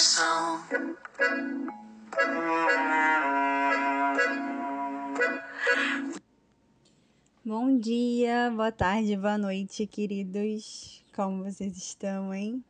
[0.00, 0.64] coração.
[7.44, 11.04] Bom dia, boa tarde, boa noite, queridos.
[11.14, 12.64] Como vocês estão, hein?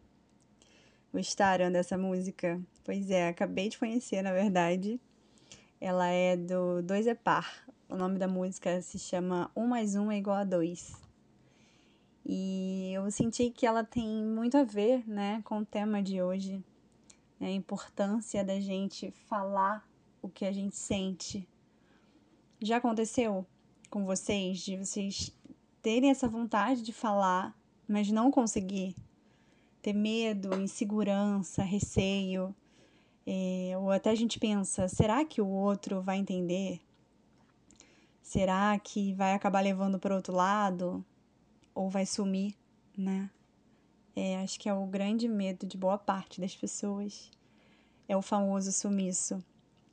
[1.15, 2.61] Gostaram dessa música?
[2.83, 5.01] Pois é, acabei de conhecer, na verdade.
[5.81, 7.65] Ela é do Dois é Par.
[7.89, 10.97] O nome da música se chama Um mais um é igual a dois.
[12.27, 16.65] E eu senti que ela tem muito a ver, né, com o tema de hoje.
[17.41, 19.89] Né, a importância da gente falar
[20.23, 21.49] o que a gente sente.
[22.61, 23.47] Já aconteceu
[23.89, 25.35] com vocês de vocês
[25.83, 28.95] terem essa vontade de falar, mas não conseguir?
[29.81, 32.55] Ter medo, insegurança, receio.
[33.27, 36.81] É, ou até a gente pensa: será que o outro vai entender?
[38.23, 41.05] Será que vai acabar levando para outro lado?
[41.75, 42.55] Ou vai sumir,
[42.97, 43.31] né?
[44.23, 47.31] É, acho que é o grande medo de boa parte das pessoas.
[48.07, 49.43] É o famoso sumiço.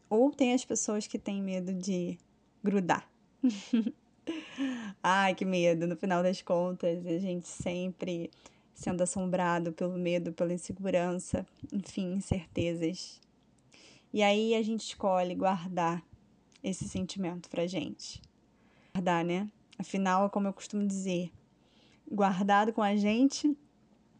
[0.09, 2.17] Ou tem as pessoas que têm medo de
[2.61, 3.09] grudar.
[5.01, 5.87] Ai, que medo.
[5.87, 8.29] No final das contas, a gente sempre
[8.73, 13.21] sendo assombrado pelo medo, pela insegurança, enfim, incertezas.
[14.11, 16.03] E aí a gente escolhe guardar
[16.61, 18.21] esse sentimento pra gente.
[18.93, 19.49] Guardar, né?
[19.79, 21.31] Afinal, é como eu costumo dizer,
[22.11, 23.57] guardado com a gente,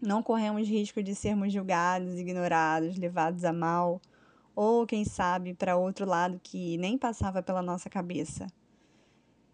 [0.01, 4.01] não corremos risco de sermos julgados, ignorados, levados a mal,
[4.55, 8.47] ou quem sabe para outro lado que nem passava pela nossa cabeça.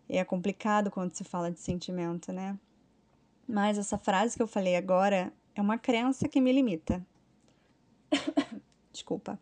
[0.08, 2.58] É complicado quando se fala de sentimento, né?
[3.48, 7.06] Mas essa frase que eu falei agora é uma crença que me limita.
[8.92, 9.40] Desculpa.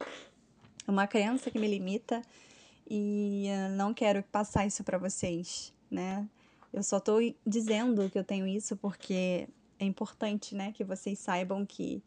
[0.87, 2.21] É uma crença que me limita
[2.89, 6.27] e não quero passar isso para vocês, né?
[6.73, 9.47] Eu só tô dizendo que eu tenho isso porque
[9.81, 12.03] é importante, né, que vocês saibam que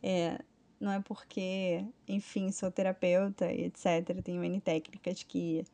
[0.00, 0.38] é,
[0.78, 5.64] não é porque, enfim, sou terapeuta e etc, tenho N técnicas que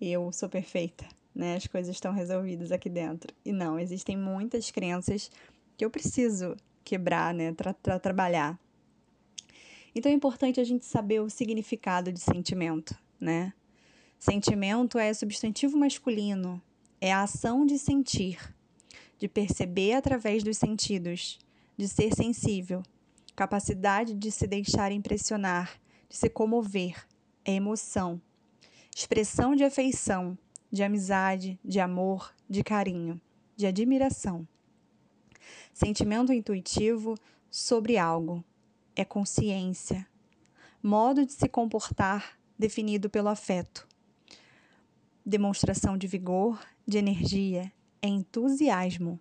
[0.00, 1.56] eu sou perfeita, né?
[1.56, 3.34] As coisas estão resolvidas aqui dentro.
[3.44, 5.30] E não, existem muitas crenças
[5.76, 8.58] que eu preciso quebrar, né, tra trabalhar.
[9.94, 13.52] Então é importante a gente saber o significado de sentimento, né?
[14.18, 16.62] Sentimento é substantivo masculino,
[16.98, 18.38] é a ação de sentir,
[19.18, 21.38] de perceber através dos sentidos,
[21.76, 22.82] de ser sensível,
[23.34, 27.06] capacidade de se deixar impressionar, de se comover,
[27.44, 28.20] é emoção
[28.94, 30.38] expressão de afeição,
[30.70, 33.20] de amizade, de amor, de carinho,
[33.56, 34.46] de admiração.
[35.72, 37.18] Sentimento intuitivo
[37.50, 38.44] sobre algo
[38.94, 40.06] é consciência,
[40.80, 43.86] modo de se comportar definido pelo afeto.
[45.26, 47.72] Demonstração de vigor, de energia,
[48.06, 49.18] entusiasmo.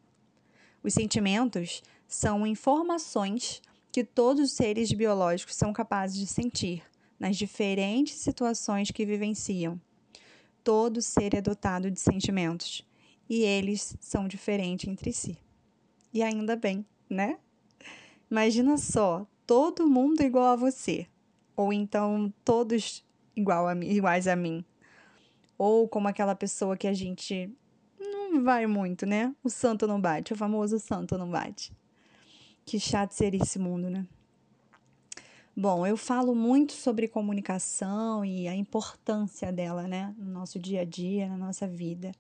[0.84, 3.62] Os sentimentos são informações
[3.92, 6.84] que todos os seres biológicos são capazes de sentir,
[7.20, 9.80] nas diferentes situações que vivenciam.
[10.64, 12.86] Todo ser é dotado de sentimentos
[13.30, 15.38] e eles são diferentes entre si.
[16.14, 17.38] E ainda bem, né?
[18.30, 21.08] Imagina só, todo mundo igual a você,
[21.56, 23.06] ou então todos
[23.36, 24.66] igual a iguais a mim.
[25.58, 27.50] Ou como aquela pessoa que a gente
[28.42, 29.36] vai muito, né?
[29.44, 31.72] O santo não bate, o famoso santo não bate.
[32.66, 34.06] Que chato seria esse mundo, né?
[35.56, 40.84] Bom, eu falo muito sobre comunicação e a importância dela, né, no nosso dia a
[40.84, 42.12] dia, na nossa vida.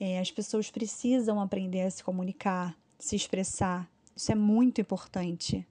[0.00, 3.88] É, as pessoas precisam aprender a se comunicar, se expressar.
[4.16, 5.64] Isso é muito importante,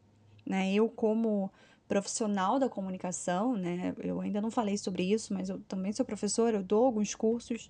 [0.46, 0.74] né?
[0.74, 1.52] Eu como
[1.86, 6.58] profissional da comunicação, né, eu ainda não falei sobre isso, mas eu também sou professora,
[6.58, 7.70] eu dou alguns cursos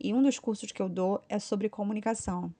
[0.00, 2.52] e um dos cursos que eu dou é sobre comunicação.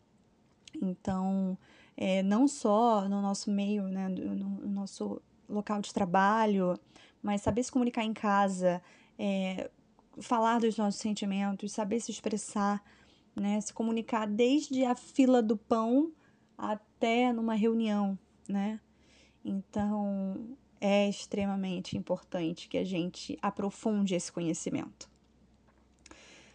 [0.81, 1.57] Então,
[1.97, 6.79] é, não só no nosso meio, né, no, no nosso local de trabalho,
[7.23, 8.83] mas saber se comunicar em casa,
[9.19, 9.71] é,
[10.21, 12.83] falar dos nossos sentimentos, saber se expressar,
[13.35, 13.61] né?
[13.61, 16.13] Se comunicar desde a fila do pão
[16.57, 18.81] até numa reunião, né?
[19.45, 25.09] Então, é extremamente importante que a gente aprofunde esse conhecimento.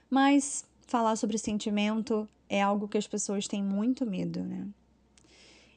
[0.10, 4.68] Mas falar sobre sentimento é algo que as pessoas têm muito medo, né?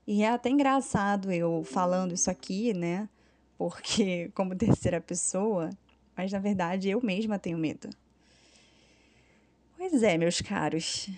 [0.07, 3.09] E é até engraçado eu falando isso aqui, né?
[3.57, 5.71] Porque, como terceira pessoa,
[6.17, 7.91] mas na verdade eu mesma tenho medo.
[9.77, 11.09] Pois é, meus caros.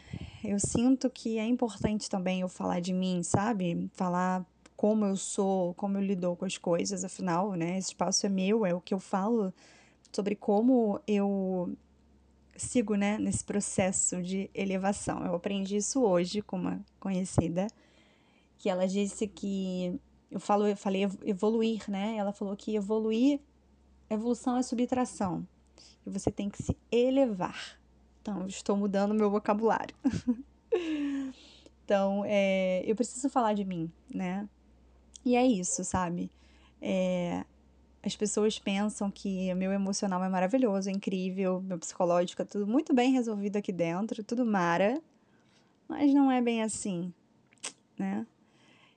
[0.45, 3.89] eu sinto que é importante também eu falar de mim, sabe?
[3.95, 4.45] Falar
[4.77, 7.79] como eu sou, como eu lido com as coisas, afinal, né?
[7.79, 9.53] Esse espaço é meu, é o que eu falo
[10.13, 11.73] sobre como eu
[12.61, 15.25] sigo, né, nesse processo de elevação.
[15.25, 17.67] Eu aprendi isso hoje com uma conhecida,
[18.59, 19.99] que ela disse que
[20.31, 22.17] eu falo, eu falei evoluir, né?
[22.17, 23.41] Ela falou que evoluir,
[24.09, 25.47] evolução é subtração.
[26.07, 27.79] E você tem que se elevar.
[28.21, 29.95] Então, estou mudando meu vocabulário.
[31.85, 34.49] então, é, eu preciso falar de mim, né?
[35.25, 36.31] E é isso, sabe?
[36.81, 37.45] É,
[38.03, 42.95] as pessoas pensam que meu emocional é maravilhoso, é incrível, meu psicológico é tudo muito
[42.95, 45.01] bem resolvido aqui dentro, tudo mara,
[45.87, 47.13] mas não é bem assim,
[47.99, 48.27] né?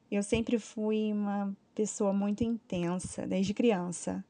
[0.10, 4.24] Eu sempre fui uma pessoa muito intensa, desde criança.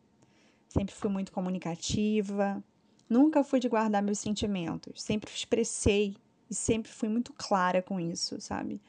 [0.69, 2.63] Sempre fui muito comunicativa,
[3.07, 6.15] nunca fui de guardar meus sentimentos, sempre expressei
[6.49, 8.81] e sempre fui muito clara com isso, sabe?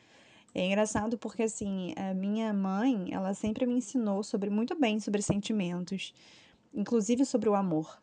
[0.54, 5.20] É engraçado porque, assim, a minha mãe, ela sempre me ensinou sobre muito bem sobre
[5.20, 6.14] sentimentos,
[6.72, 8.00] inclusive sobre o amor.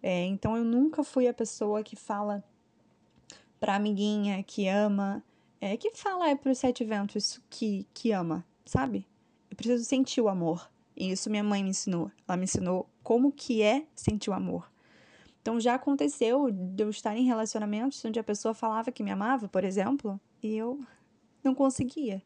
[0.00, 2.44] É, então, eu nunca fui a pessoa que fala
[3.58, 5.22] pra amiguinha que ama,
[5.60, 9.06] é, que fala é pros sete ventos que, que ama, sabe?
[9.50, 10.70] Eu preciso sentir o amor.
[10.96, 12.10] E isso minha mãe me ensinou.
[12.26, 14.70] Ela me ensinou como que é sentir o amor.
[15.42, 19.48] Então já aconteceu de eu estar em relacionamentos onde a pessoa falava que me amava,
[19.48, 20.78] por exemplo, e eu
[21.42, 22.22] não conseguia,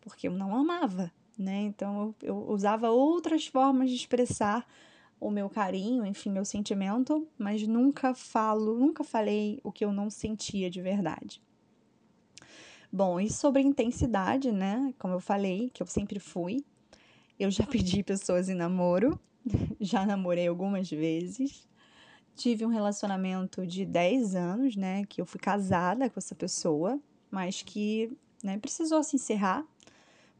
[0.00, 1.62] porque eu não amava, né?
[1.62, 4.66] Então eu, eu usava outras formas de expressar
[5.18, 10.10] o meu carinho, enfim, meu sentimento, mas nunca falo, nunca falei o que eu não
[10.10, 11.42] sentia de verdade.
[12.92, 14.94] Bom, e sobre intensidade, né?
[14.98, 16.64] Como eu falei, que eu sempre fui,
[17.38, 19.18] eu já pedi pessoas em namoro,
[19.80, 21.66] já namorei algumas vezes.
[22.34, 25.04] Tive um relacionamento de 10 anos, né?
[25.06, 27.00] Que eu fui casada com essa pessoa,
[27.30, 28.14] mas que
[28.46, 28.56] né?
[28.58, 29.66] Precisou se encerrar,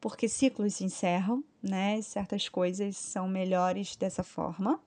[0.01, 2.01] porque ciclos se encerram, né?
[2.01, 4.81] Certas coisas são melhores dessa forma.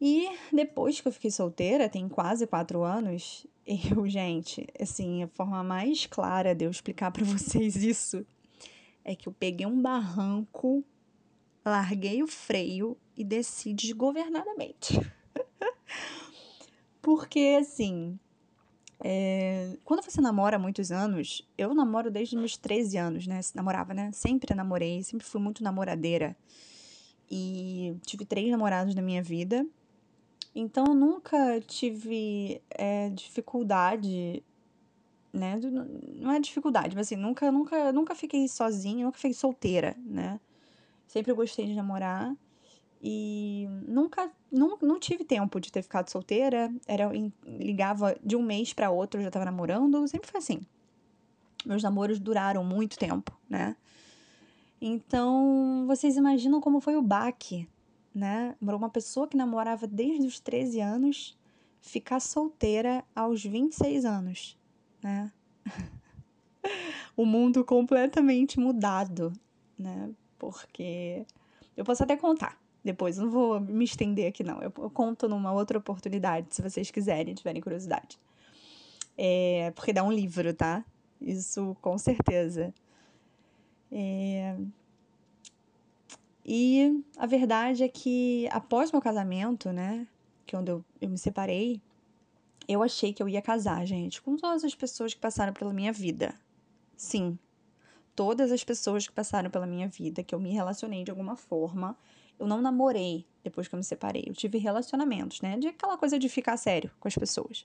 [0.00, 5.64] E depois que eu fiquei solteira, tem quase quatro anos, eu, gente, assim, a forma
[5.64, 8.24] mais clara de eu explicar para vocês isso
[9.02, 10.84] é que eu peguei um barranco,
[11.64, 15.00] larguei o freio e desci desgovernadamente.
[17.00, 18.20] Porque, assim,
[19.00, 23.40] é, quando você namora há muitos anos, eu namoro desde meus 13 anos, né?
[23.54, 24.10] Namorava, né?
[24.12, 26.36] Sempre namorei, sempre fui muito namoradeira.
[27.30, 29.66] E tive três namorados na minha vida.
[30.54, 34.42] Então, eu nunca tive é, dificuldade,
[35.32, 35.60] né?
[36.16, 40.40] Não é dificuldade, mas assim, nunca, nunca, nunca fiquei sozinha, nunca fiquei solteira, né?
[41.06, 42.34] Sempre gostei de namorar.
[43.00, 46.72] E nunca, não, não tive tempo de ter ficado solteira.
[46.86, 47.10] Era,
[47.44, 50.06] ligava de um mês para outro, já tava namorando.
[50.08, 50.60] Sempre foi assim.
[51.64, 53.76] Meus namoros duraram muito tempo, né?
[54.80, 57.68] Então, vocês imaginam como foi o baque,
[58.14, 58.54] né?
[58.60, 61.38] Uma pessoa que namorava desde os 13 anos
[61.80, 64.58] ficar solteira aos 26 anos,
[65.02, 65.32] né?
[67.16, 69.32] o mundo completamente mudado,
[69.76, 70.10] né?
[70.38, 71.26] Porque
[71.76, 72.56] eu posso até contar
[72.88, 73.18] depois.
[73.18, 74.60] Não vou me estender aqui, não.
[74.62, 78.18] Eu, eu conto numa outra oportunidade, se vocês quiserem, tiverem curiosidade.
[79.16, 80.84] É, porque dá um livro, tá?
[81.20, 82.72] Isso com certeza.
[83.90, 84.56] É...
[86.44, 90.06] E a verdade é que após meu casamento, né?
[90.46, 91.82] Que é onde eu, eu me separei,
[92.66, 95.92] eu achei que eu ia casar, gente, com todas as pessoas que passaram pela minha
[95.92, 96.34] vida.
[96.96, 97.38] Sim,
[98.18, 101.96] todas as pessoas que passaram pela minha vida, que eu me relacionei de alguma forma,
[102.36, 104.24] eu não namorei depois que eu me separei.
[104.26, 105.56] Eu tive relacionamentos, né?
[105.56, 107.64] De aquela coisa de ficar sério com as pessoas.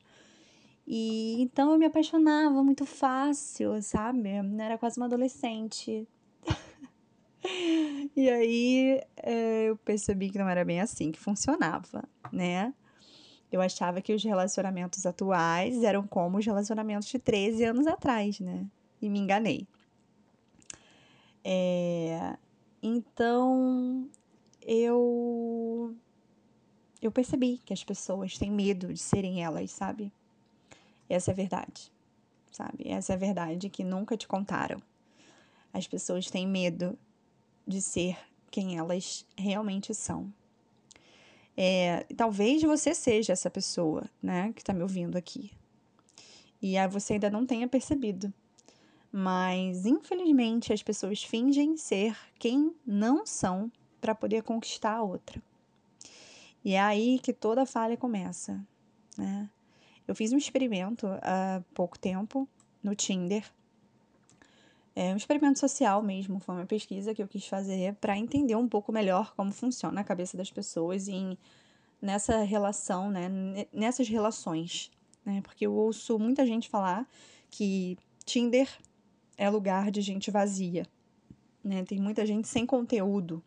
[0.85, 4.29] E então eu me apaixonava muito fácil, sabe?
[4.29, 6.07] Eu era quase uma adolescente.
[8.15, 12.71] e aí é, eu percebi que não era bem assim que funcionava, né?
[13.51, 18.67] Eu achava que os relacionamentos atuais eram como os relacionamentos de 13 anos atrás, né?
[19.01, 19.67] E me enganei.
[21.43, 22.37] É,
[22.81, 24.09] então,
[24.61, 25.95] eu
[27.01, 30.11] eu percebi que as pessoas têm medo de serem elas, sabe?
[31.09, 31.91] Essa é a verdade,
[32.49, 32.87] sabe?
[32.87, 34.81] Essa é a verdade que nunca te contaram.
[35.73, 36.97] As pessoas têm medo
[37.67, 38.17] de ser
[38.49, 40.31] quem elas realmente são.
[41.57, 45.51] É, talvez você seja essa pessoa, né, que está me ouvindo aqui.
[46.61, 48.33] E você ainda não tenha percebido.
[49.15, 55.39] Mas, infelizmente, as pessoas fingem ser quem não são para poder conquistar a outra.
[56.65, 58.59] E é aí que toda falha começa,
[59.15, 59.47] né?
[60.07, 62.49] Eu fiz um experimento há pouco tempo
[62.81, 63.45] no Tinder.
[64.95, 68.67] É um experimento social mesmo, foi uma pesquisa que eu quis fazer para entender um
[68.67, 71.37] pouco melhor como funciona a cabeça das pessoas em,
[72.01, 73.29] nessa relação, né,
[73.71, 74.91] nessas relações,
[75.23, 75.39] né?
[75.43, 77.07] Porque eu ouço muita gente falar
[77.51, 78.67] que Tinder
[79.37, 80.85] é lugar de gente vazia,
[81.63, 81.83] né?
[81.83, 83.43] Tem muita gente sem conteúdo.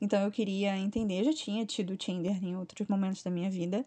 [0.00, 3.84] Então eu queria entender, eu já tinha tido Tinder em outros momentos da minha vida,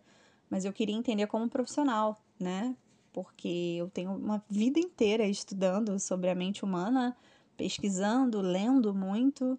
[0.49, 2.75] mas eu queria entender como profissional, né?
[3.13, 7.15] Porque eu tenho uma vida inteira estudando sobre a mente humana,
[7.55, 9.57] pesquisando, lendo muito.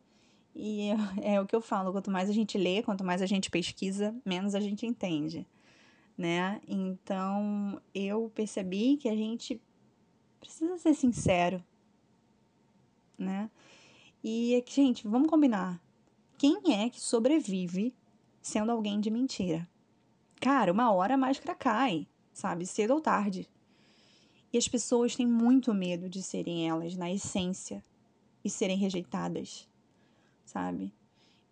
[0.54, 0.88] E
[1.22, 4.14] é, o que eu falo, quanto mais a gente lê, quanto mais a gente pesquisa,
[4.24, 5.46] menos a gente entende,
[6.16, 6.60] né?
[6.66, 9.60] Então, eu percebi que a gente
[10.40, 11.62] precisa ser sincero,
[13.16, 13.50] né?
[14.24, 15.80] E, é gente, vamos combinar.
[16.36, 17.94] Quem é que sobrevive
[18.40, 19.68] sendo alguém de mentira?
[20.40, 22.66] Cara, uma hora a máscara cai, sabe?
[22.66, 23.48] Cedo ou tarde.
[24.52, 27.84] E as pessoas têm muito medo de serem elas na essência
[28.42, 29.68] e serem rejeitadas,
[30.44, 30.92] sabe?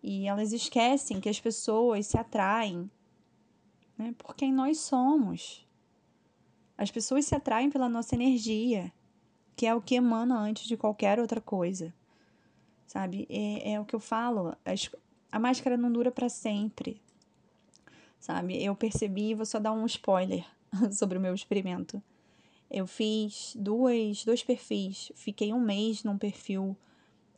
[0.01, 2.89] E elas esquecem que as pessoas se atraem
[3.97, 5.65] né, por quem nós somos.
[6.79, 8.91] As pessoas se atraem pela nossa energia,
[9.55, 11.93] que é o que emana antes de qualquer outra coisa,
[12.87, 13.27] sabe?
[13.29, 14.55] É, é o que eu falo.
[15.31, 17.01] A máscara não dura para sempre
[18.19, 18.61] sabe?
[18.63, 20.45] Eu percebi, vou só dar um spoiler
[20.91, 22.01] sobre o meu experimento.
[22.69, 26.77] Eu fiz duas, dois perfis, fiquei um mês num perfil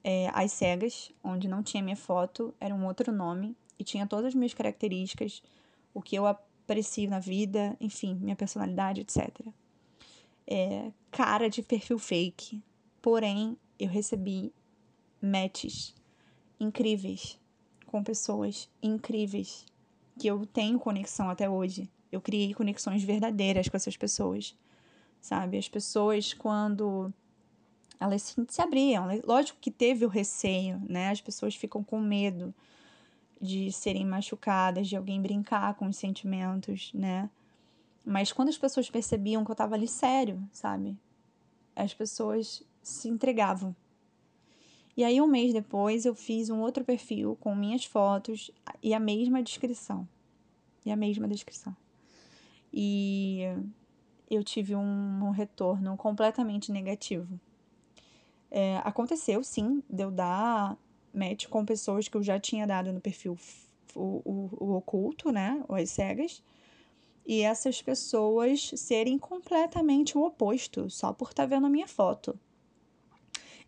[0.04, 4.26] é, às cegas, onde não tinha minha foto, era um outro nome e tinha todas
[4.26, 5.42] as minhas características,
[5.94, 6.26] o que eu
[6.72, 9.30] aprecio na vida, enfim, minha personalidade, etc.
[10.48, 12.64] É, cara de perfil fake,
[13.02, 14.54] porém eu recebi
[15.22, 15.94] matches
[16.60, 17.38] incríveis
[17.86, 19.66] com pessoas incríveis
[20.18, 21.90] que eu tenho conexão até hoje.
[22.10, 24.58] Eu criei conexões verdadeiras com essas pessoas,
[25.20, 25.58] sabe?
[25.58, 27.14] As pessoas, quando
[28.00, 31.10] elas se, abriam, lógico que teve o receio, né?
[31.10, 32.54] As pessoas ficam com medo
[33.42, 37.30] de serem machucadas, de alguém brincar com os sentimentos, né?
[38.06, 40.98] Mas quando as pessoas percebiam que eu tava ali sério, sabe?
[41.76, 43.76] As pessoas se entregavam.
[44.96, 48.52] E aí, um mês depois, eu fiz um outro perfil com minhas fotos
[48.84, 50.08] e a mesma descrição.
[50.86, 51.76] E a mesma descrição.
[52.74, 53.42] E
[54.30, 57.40] eu tive um, retorno completamente negativo.
[58.50, 60.78] É, aconteceu, sim, de eu dar
[61.14, 63.38] match com pessoas que eu já tinha dado no perfil
[63.96, 65.64] o, o, o oculto, né?
[65.68, 66.44] Ou as cegas.
[67.26, 72.38] E essas pessoas serem completamente o oposto, só por estar tá vendo a minha foto.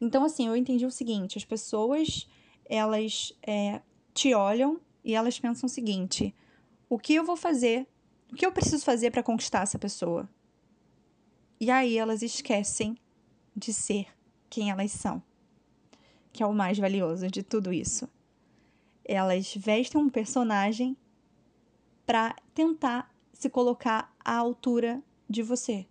[0.01, 2.27] Então, assim, eu entendi o seguinte: as pessoas,
[2.65, 3.81] elas é,
[4.13, 6.33] te olham e elas pensam o seguinte:
[6.89, 7.87] o que eu vou fazer?
[8.31, 10.27] O que eu preciso fazer para conquistar essa pessoa?
[11.59, 12.97] E aí elas esquecem
[13.55, 14.07] de ser
[14.49, 15.21] quem elas são,
[16.33, 18.09] que é o mais valioso de tudo isso.
[19.05, 20.97] Elas vestem um personagem
[22.05, 25.85] para tentar se colocar à altura de você,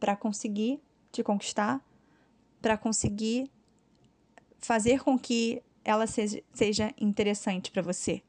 [0.00, 0.80] para conseguir
[1.12, 1.84] te conquistar,
[2.60, 3.50] para conseguir
[4.58, 8.22] fazer com que ela seja, interessante para você.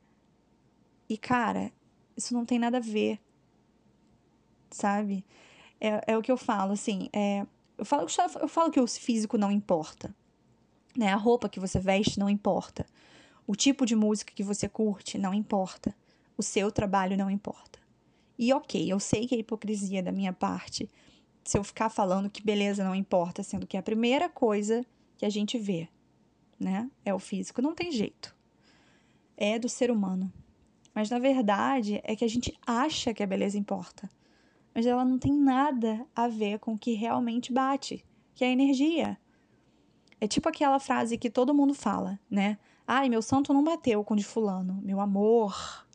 [1.08, 1.72] E, cara,
[2.18, 3.20] isso não tem nada a ver,
[4.72, 5.24] sabe?
[5.80, 7.46] É, é o que eu falo, assim, é,
[7.78, 8.08] eu, falo,
[8.42, 10.14] eu falo que o físico não importa,
[10.98, 11.12] né?
[11.12, 12.86] A roupa que você veste não importa.
[13.46, 15.96] O tipo de música que você curte não importa.
[16.38, 17.80] O seu trabalho não importa.
[18.38, 20.90] E ok, eu sei que é hipocrisia da minha parte
[21.44, 24.86] se eu ficar falando que beleza não importa, sendo que é a primeira coisa
[25.18, 25.90] que a gente vê,
[26.60, 28.36] né, é o físico, não tem jeito.
[29.36, 30.32] É do ser humano.
[30.94, 34.10] Mas na verdade é que a gente acha que a beleza importa.
[34.74, 38.52] Mas ela não tem nada a ver com o que realmente bate, que é a
[38.52, 39.18] energia.
[40.24, 42.58] É tipo aquela frase que todo mundo fala, né?
[42.88, 44.80] Ai, meu santo não bateu com o de fulano.
[44.82, 45.86] Meu amor.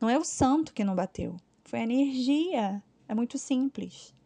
[0.00, 1.36] Não é o santo que não bateu.
[1.64, 2.82] Foi a energia.
[3.08, 4.16] É muito simples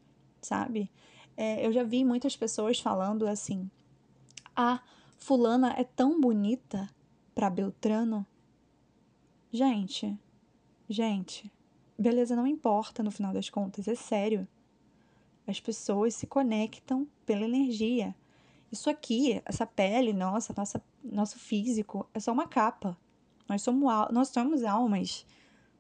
[0.40, 0.90] sabe?
[1.37, 3.71] É, eu já vi muitas pessoas falando assim:
[4.55, 4.83] ah,
[5.19, 6.88] Fulana é tão bonita
[7.35, 8.26] para Beltrano.
[9.52, 10.19] Gente,
[10.88, 11.52] gente,
[11.99, 14.47] beleza não importa no final das contas, é sério.
[15.47, 18.14] As pessoas se conectam pela energia.
[18.71, 22.97] Isso aqui, essa pele nossa, nossa nosso físico, é só uma capa.
[23.49, 25.27] Nós somos, nós somos almas,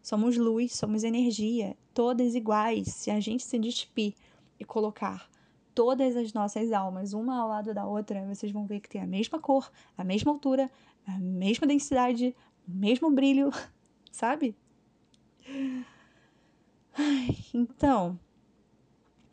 [0.02, 2.88] somos luz, somos energia, todas iguais.
[2.88, 4.14] Se a gente se despir
[4.58, 5.30] e colocar
[5.74, 9.06] todas as nossas almas uma ao lado da outra, vocês vão ver que tem a
[9.06, 10.70] mesma cor, a mesma altura,
[11.06, 12.34] a mesma densidade,
[12.66, 13.50] o mesmo brilho,
[14.10, 14.56] sabe?
[17.54, 18.18] Então,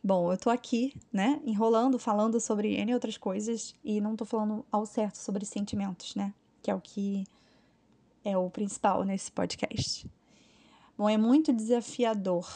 [0.08, 4.66] bom, eu tô aqui, né, enrolando, falando sobre N outras coisas e não tô falando
[4.72, 6.34] ao certo sobre sentimentos, né,
[6.64, 7.26] que é o que
[8.24, 10.10] é o principal nesse podcast.
[10.98, 12.48] Bom, é muito desafiador,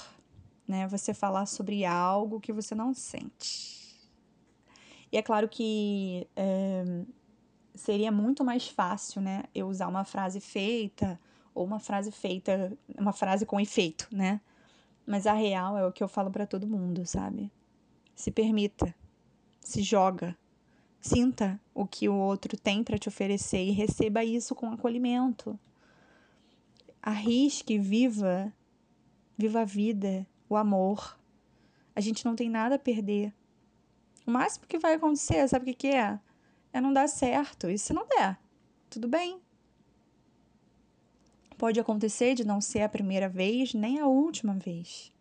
[0.65, 3.99] né, você falar sobre algo que você não sente.
[5.11, 7.03] E é claro que é,
[7.75, 11.19] seria muito mais fácil, né, eu usar uma frase feita
[11.53, 14.39] ou uma frase feita, uma frase com efeito, né?
[15.05, 17.51] Mas a real é o que eu falo para todo mundo, sabe?
[18.15, 18.93] Se permita,
[19.59, 20.37] se joga,
[20.99, 25.59] sinta o que o outro tem para te oferecer e receba isso com acolhimento.
[27.01, 28.53] Arrisque, viva,
[29.37, 31.17] viva a vida, o amor.
[31.95, 33.33] A gente não tem nada a perder.
[34.25, 36.19] O máximo que vai acontecer, sabe o que, que é?
[36.71, 37.69] É não dar certo.
[37.69, 38.39] E se não der,
[38.89, 39.41] tudo bem.
[41.61, 45.13] Pode acontecer de não ser a primeira vez nem a última vez,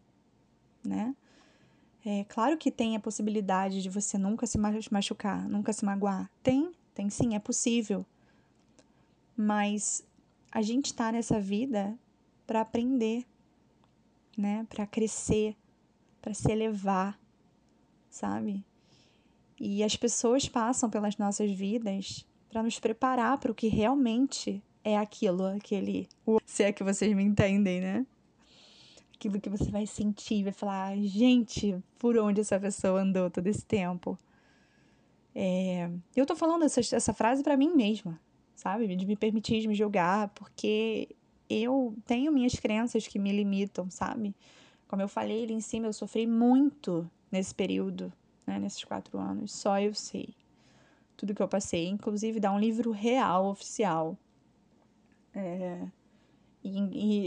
[0.83, 1.15] né?
[2.03, 4.57] É claro que tem a possibilidade de você nunca se
[4.91, 6.31] machucar, nunca se magoar.
[6.43, 8.07] Tem, tem sim, é possível.
[9.37, 10.03] Mas
[10.51, 11.95] a gente está nessa vida
[12.47, 13.27] para aprender,
[14.35, 14.67] né?
[14.71, 15.55] Para crescer,
[16.23, 17.21] para se elevar,
[18.09, 18.65] sabe?
[19.61, 24.97] E as pessoas passam pelas nossas vidas para nos preparar para o que realmente é
[24.97, 26.09] aquilo, aquele.
[26.45, 28.07] Se é que vocês me entendem, né?
[29.15, 33.65] Aquilo que você vai sentir, vai falar, gente, por onde essa pessoa andou todo esse
[33.65, 34.19] tempo?
[35.35, 38.19] É, eu tô falando essa, essa frase para mim mesma,
[38.55, 38.95] sabe?
[38.97, 41.15] De me permitir de me julgar, porque
[41.49, 44.35] eu tenho minhas crenças que me limitam, sabe?
[44.89, 48.13] Como eu falei ali em cima, eu sofri muito nesse período,
[48.47, 48.59] né?
[48.59, 49.53] Nesses quatro anos.
[49.53, 50.35] Só eu sei
[51.21, 51.87] tudo que eu passei.
[51.87, 54.17] Inclusive, dá um livro real, oficial,
[55.35, 55.87] é,
[56.63, 56.79] e,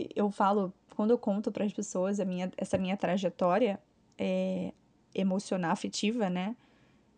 [0.06, 3.80] e, eu falo, quando eu conto para as pessoas a minha, essa minha trajetória
[4.18, 4.74] é,
[5.13, 6.56] emocional, afetiva, né?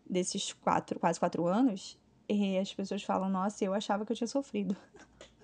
[0.08, 4.26] Desses quatro, quase quatro anos, e as pessoas falam, nossa, eu achava que eu tinha
[4.26, 4.76] sofrido.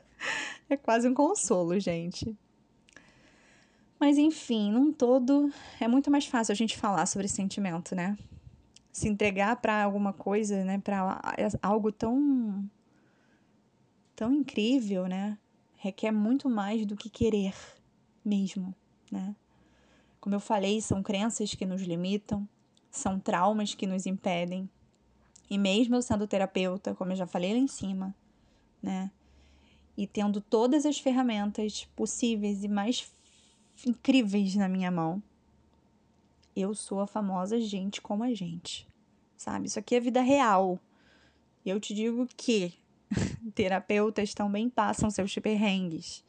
[0.68, 2.36] é quase um consolo, gente.
[3.98, 8.16] Mas enfim, num todo, é muito mais fácil a gente falar sobre sentimento, né?
[8.92, 10.78] Se entregar para alguma coisa, né?
[10.78, 11.20] Para
[11.62, 12.68] algo tão
[14.14, 15.38] tão incrível, né?
[15.76, 17.54] Requer muito mais do que querer
[18.24, 18.74] mesmo,
[19.10, 19.34] né?
[20.20, 22.48] Como eu falei, são crenças que nos limitam,
[22.90, 24.70] são traumas que nos impedem.
[25.50, 28.14] E mesmo eu sendo terapeuta, como eu já falei lá em cima,
[28.80, 29.10] né?
[29.96, 33.12] E tendo todas as ferramentas possíveis e mais
[33.86, 35.22] incríveis na minha mão,
[36.54, 38.86] eu sou a famosa gente como a gente,
[39.36, 39.66] sabe?
[39.66, 40.78] Isso aqui é vida real.
[41.64, 42.74] Eu te digo que
[43.54, 46.24] terapeutas também passam seus perrengues.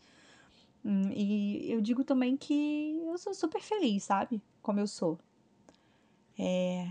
[0.86, 4.41] Hum, e eu digo também que eu sou super feliz, sabe?
[4.62, 5.17] Como eu sou.
[6.38, 6.89] É...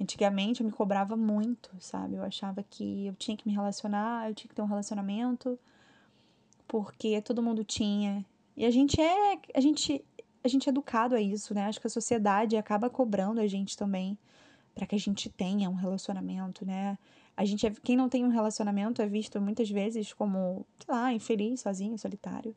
[0.00, 2.16] Antigamente eu me cobrava muito, sabe?
[2.16, 5.58] Eu achava que eu tinha que me relacionar, eu tinha que ter um relacionamento,
[6.66, 8.24] porque todo mundo tinha.
[8.56, 9.38] E a gente é.
[9.54, 10.04] A gente,
[10.42, 11.66] a gente é educado a isso, né?
[11.66, 14.18] Acho que a sociedade acaba cobrando a gente também
[14.74, 16.98] para que a gente tenha um relacionamento, né?
[17.36, 21.12] A gente é, quem não tem um relacionamento é visto muitas vezes como, sei lá,
[21.12, 22.54] infeliz, sozinho, solitário.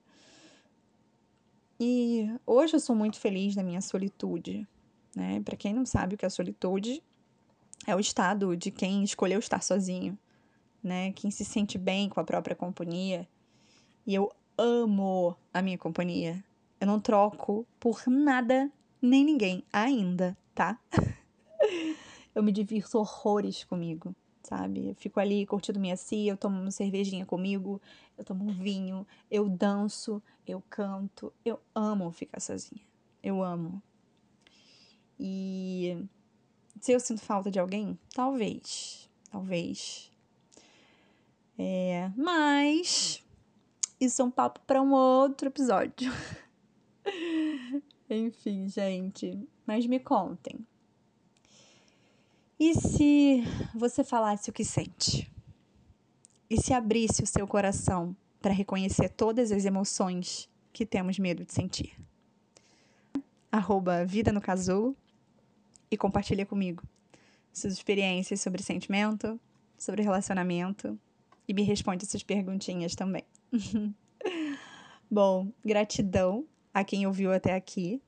[1.80, 4.68] E hoje eu sou muito feliz na minha solitude,
[5.16, 5.42] né?
[5.42, 7.04] Para quem não sabe o que é solitude,
[7.88, 10.18] é o estado de quem escolheu estar sozinho,
[10.84, 11.12] né?
[11.13, 13.28] Quem se sente bem com a própria companhia.
[14.06, 16.44] E eu amo a minha companhia.
[16.80, 20.80] Eu não troco por nada nem ninguém ainda, tá?
[22.34, 24.16] eu me divirto horrores comigo
[24.47, 24.88] sabe?
[24.88, 27.81] Eu fico ali curtindo minha cia, eu tomo uma cervejinha comigo,
[28.17, 31.33] eu tomo um vinho, eu danço, eu canto.
[31.43, 32.81] Eu amo ficar sozinha.
[33.21, 33.81] Eu amo.
[35.19, 35.97] E
[36.79, 39.10] se eu sinto falta de alguém, talvez.
[39.29, 40.10] Talvez.
[41.60, 43.21] É, mas
[43.99, 46.12] isso é um papo para um outro episódio.
[48.10, 49.38] Enfim, gente.
[49.65, 50.65] Mas me contem.
[52.60, 53.43] E se
[53.76, 55.32] você falasse o que sente?
[56.50, 61.54] E se abrisse o seu coração para reconhecer todas as emoções que temos medo de
[61.54, 61.96] sentir?
[63.52, 64.98] Arroba Vida no Casulo
[65.91, 66.82] e compartilha comigo
[67.54, 69.39] suas experiências sobre sentimento,
[69.78, 71.00] sobre relacionamento
[71.48, 73.24] e me responde essas perguntinhas também.
[75.12, 76.43] Bom, gratidão
[76.74, 78.02] a quem ouviu até aqui.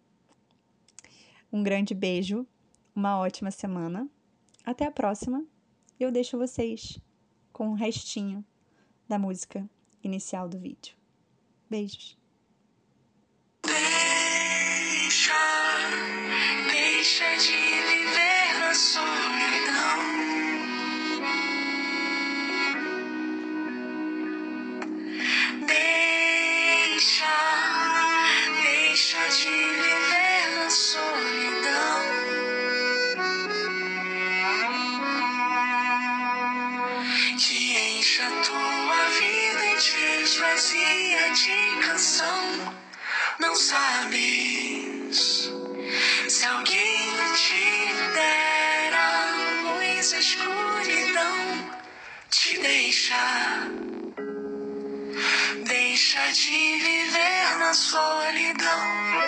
[1.53, 2.47] Um grande beijo,
[2.95, 4.09] uma ótima semana
[4.65, 5.45] até a próxima.
[5.99, 6.99] Eu deixo vocês
[7.51, 8.45] com o restinho
[9.07, 9.69] da música
[10.03, 10.95] inicial do vídeo.
[11.69, 12.17] Beijos.
[13.63, 15.33] Deixa
[16.71, 19.28] deixa de viver na solidão.
[37.99, 42.73] Encha tua vida e te esvazia de canção.
[43.39, 45.51] Não sabes
[46.29, 49.31] se alguém te dera
[49.63, 51.71] luz, a escuridão
[52.29, 53.67] te deixa.
[55.65, 59.18] Deixa de viver na solidão.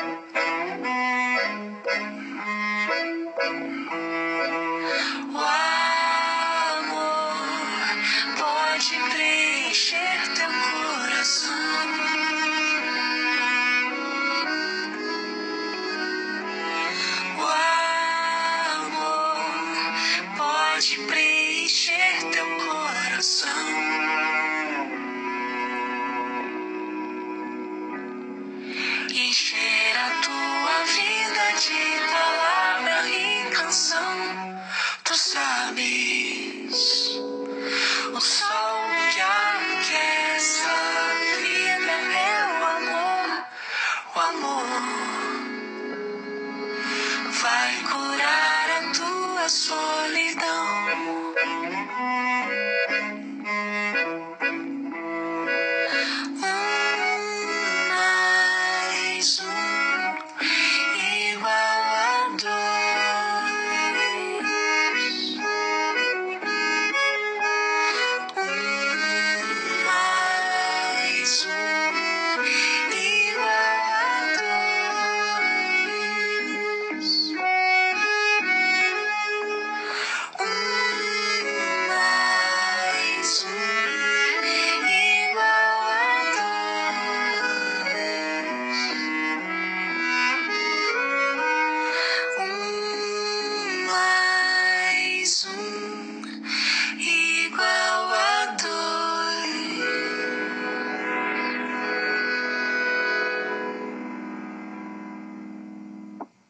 [23.22, 23.81] Coração.